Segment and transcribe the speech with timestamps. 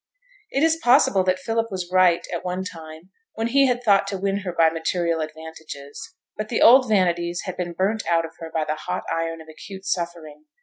[0.49, 4.17] It is possible that Philip was right at one time when he had thought to
[4.17, 8.49] win her by material advantages; but the old vanities had been burnt out of her
[8.51, 10.45] by the hot iron of acute suffering.